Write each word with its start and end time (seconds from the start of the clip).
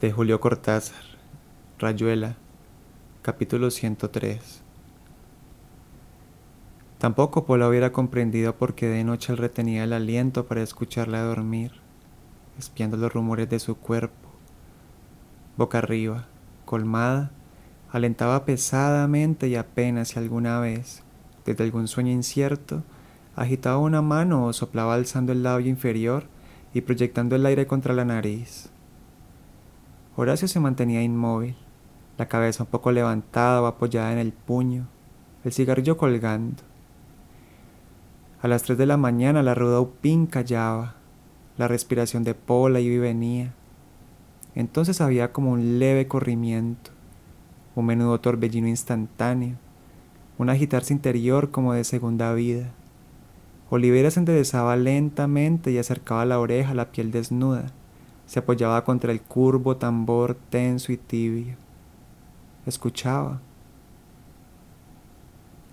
de 0.00 0.12
Julio 0.12 0.38
Cortázar, 0.38 1.02
Rayuela, 1.80 2.36
capítulo 3.22 3.68
103. 3.72 4.62
Tampoco 6.98 7.46
Pola 7.46 7.68
hubiera 7.68 7.90
comprendido 7.90 8.54
por 8.54 8.76
qué 8.76 8.86
de 8.86 9.02
noche 9.02 9.32
él 9.32 9.38
retenía 9.38 9.82
el 9.82 9.92
aliento 9.92 10.46
para 10.46 10.62
escucharla 10.62 11.22
dormir, 11.22 11.72
espiando 12.60 12.96
los 12.96 13.12
rumores 13.12 13.50
de 13.50 13.58
su 13.58 13.76
cuerpo. 13.76 14.28
Boca 15.56 15.78
arriba, 15.78 16.26
colmada, 16.64 17.32
alentaba 17.90 18.44
pesadamente 18.44 19.48
y 19.48 19.56
apenas 19.56 20.10
si 20.10 20.20
alguna 20.20 20.60
vez, 20.60 21.02
desde 21.44 21.64
algún 21.64 21.88
sueño 21.88 22.12
incierto, 22.12 22.84
agitaba 23.34 23.78
una 23.78 24.00
mano 24.00 24.44
o 24.44 24.52
soplaba 24.52 24.94
alzando 24.94 25.32
el 25.32 25.42
labio 25.42 25.68
inferior 25.68 26.26
y 26.72 26.82
proyectando 26.82 27.34
el 27.34 27.44
aire 27.46 27.66
contra 27.66 27.94
la 27.94 28.04
nariz. 28.04 28.70
Horacio 30.20 30.48
se 30.48 30.58
mantenía 30.58 31.00
inmóvil, 31.00 31.54
la 32.16 32.26
cabeza 32.26 32.64
un 32.64 32.70
poco 32.70 32.90
levantada 32.90 33.62
o 33.62 33.66
apoyada 33.66 34.12
en 34.12 34.18
el 34.18 34.32
puño, 34.32 34.88
el 35.44 35.52
cigarrillo 35.52 35.96
colgando. 35.96 36.64
A 38.42 38.48
las 38.48 38.64
tres 38.64 38.78
de 38.78 38.86
la 38.86 38.96
mañana 38.96 39.44
la 39.44 39.54
ruda 39.54 39.80
Upín 39.80 40.26
callaba, 40.26 40.96
la 41.56 41.68
respiración 41.68 42.24
de 42.24 42.34
Pola 42.34 42.80
iba 42.80 42.96
y 42.96 42.98
venía. 42.98 43.54
Entonces 44.56 45.00
había 45.00 45.32
como 45.32 45.52
un 45.52 45.78
leve 45.78 46.08
corrimiento, 46.08 46.90
un 47.76 47.86
menudo 47.86 48.18
torbellino 48.18 48.66
instantáneo, 48.66 49.54
un 50.36 50.50
agitarse 50.50 50.92
interior 50.92 51.52
como 51.52 51.74
de 51.74 51.84
segunda 51.84 52.34
vida. 52.34 52.72
Olivera 53.70 54.10
se 54.10 54.18
enderezaba 54.18 54.74
lentamente 54.74 55.70
y 55.70 55.78
acercaba 55.78 56.24
la 56.24 56.40
oreja 56.40 56.72
a 56.72 56.74
la 56.74 56.90
piel 56.90 57.12
desnuda 57.12 57.66
se 58.28 58.40
apoyaba 58.40 58.84
contra 58.84 59.10
el 59.10 59.22
curvo 59.22 59.78
tambor 59.78 60.36
tenso 60.50 60.92
y 60.92 60.98
tibio. 60.98 61.56
Escuchaba 62.66 63.40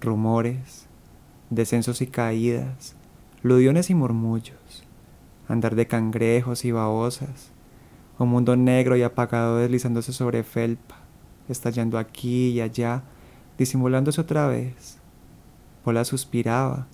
rumores, 0.00 0.86
descensos 1.48 2.02
y 2.02 2.08
caídas, 2.08 2.96
ludiones 3.44 3.88
y 3.88 3.94
murmullos, 3.94 4.82
andar 5.46 5.76
de 5.76 5.86
cangrejos 5.86 6.64
y 6.64 6.72
babosas, 6.72 7.52
un 8.18 8.30
mundo 8.30 8.56
negro 8.56 8.96
y 8.96 9.04
apagado 9.04 9.58
deslizándose 9.58 10.12
sobre 10.12 10.42
felpa, 10.42 10.96
estallando 11.48 11.98
aquí 11.98 12.48
y 12.48 12.60
allá, 12.60 13.04
disimulándose 13.58 14.20
otra 14.20 14.48
vez. 14.48 14.98
Pola 15.84 16.04
suspiraba, 16.04 16.88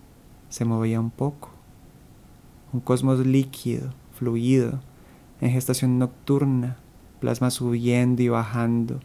se 0.51 0.67
movía 0.67 1.01
un 1.01 1.11
poco. 1.11 1.49
Un 2.75 2.81
cosmos 2.81 3.21
líquido, 3.21 3.95
fluido, 4.13 4.81
en 5.41 5.51
gestación 5.51 5.99
nocturna, 5.99 6.77
plasma 7.21 7.51
subiendo 7.51 8.23
y 8.23 8.29
bajando, 8.29 9.01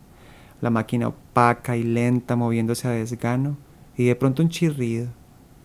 la 0.61 0.69
máquina 0.69 1.07
opaca 1.07 1.75
y 1.75 1.83
lenta 1.83 2.35
moviéndose 2.35 2.87
a 2.87 2.91
desgano, 2.91 3.57
y 3.97 4.05
de 4.05 4.15
pronto 4.15 4.43
un 4.43 4.49
chirrido, 4.49 5.09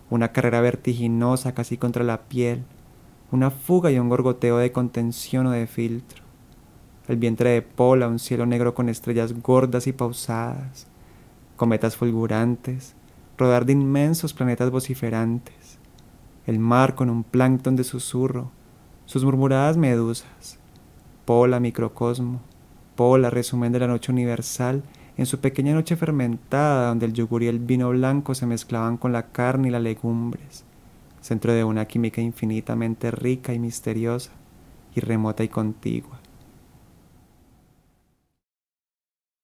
una 0.09 0.31
carrera 0.31 0.61
vertiginosa 0.61 1.53
casi 1.53 1.77
contra 1.77 2.03
la 2.03 2.23
piel, 2.23 2.63
una 3.31 3.51
fuga 3.51 3.91
y 3.91 3.99
un 3.99 4.09
gorgoteo 4.09 4.57
de 4.57 4.71
contención 4.71 5.47
o 5.47 5.51
de 5.51 5.67
filtro. 5.67 6.23
El 7.07 7.17
vientre 7.17 7.51
de 7.51 7.61
Pola, 7.61 8.07
un 8.07 8.19
cielo 8.19 8.45
negro 8.45 8.73
con 8.73 8.89
estrellas 8.89 9.33
gordas 9.41 9.87
y 9.87 9.93
pausadas, 9.93 10.87
cometas 11.55 11.95
fulgurantes, 11.95 12.95
rodar 13.37 13.65
de 13.65 13.73
inmensos 13.73 14.33
planetas 14.33 14.71
vociferantes, 14.71 15.77
el 16.45 16.59
mar 16.59 16.95
con 16.95 17.09
un 17.09 17.23
plancton 17.23 17.75
de 17.75 17.83
susurro, 17.83 18.51
sus 19.07 19.23
murmuradas 19.23 19.77
medusas, 19.77 20.59
Pola 21.23 21.61
microcosmo, 21.61 22.41
Pola 22.95 23.29
resumen 23.29 23.71
de 23.71 23.79
la 23.79 23.87
noche 23.87 24.11
universal, 24.11 24.83
en 25.15 25.25
su 25.25 25.39
pequeña 25.39 25.73
noche 25.73 25.95
fermentada 25.95 26.89
donde 26.89 27.05
el 27.05 27.13
yogur 27.13 27.41
y 27.41 27.47
el 27.47 27.59
vino 27.59 27.89
blanco 27.89 28.35
se 28.35 28.45
mezclaban 28.45 28.97
con 28.97 29.13
la 29.13 29.27
carne 29.27 29.69
y 29.69 29.71
las 29.71 29.81
legumbres, 29.81 30.65
centro 31.21 31.53
de 31.53 31.63
una 31.63 31.85
química 31.85 32.21
infinitamente 32.21 33.09
rica 33.09 33.53
y 33.53 33.59
misteriosa, 33.59 34.31
y 34.93 34.99
remota 34.99 35.41
y 35.41 35.47
contigua. 35.47 36.16